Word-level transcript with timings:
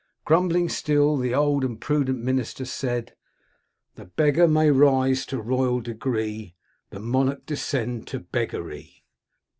"Grumbling 0.25 0.67
still, 0.67 1.15
the 1.15 1.35
old 1.35 1.63
and 1.63 1.79
prudent 1.79 2.17
minister 2.23 2.65
said 2.65 3.13
—* 3.69 3.93
The 3.97 4.05
beggar 4.05 4.47
may 4.47 4.71
rise 4.71 5.27
to 5.27 5.39
royal 5.39 5.79
degree, 5.79 6.55
The 6.89 6.99
monarch 6.99 7.45
descend 7.45 8.07
to 8.07 8.17
beggary.' 8.19 9.05